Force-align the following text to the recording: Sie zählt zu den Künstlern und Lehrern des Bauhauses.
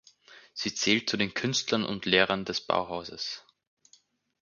Sie 0.55 0.73
zählt 0.73 1.07
zu 1.11 1.15
den 1.15 1.35
Künstlern 1.35 1.85
und 1.85 2.07
Lehrern 2.07 2.43
des 2.43 2.59
Bauhauses. 2.61 3.45